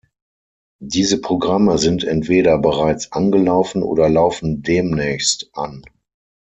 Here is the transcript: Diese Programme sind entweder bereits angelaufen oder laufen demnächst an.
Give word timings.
Diese 0.83 1.21
Programme 1.21 1.77
sind 1.77 2.03
entweder 2.03 2.57
bereits 2.57 3.11
angelaufen 3.11 3.83
oder 3.83 4.09
laufen 4.09 4.63
demnächst 4.63 5.51
an. 5.53 5.83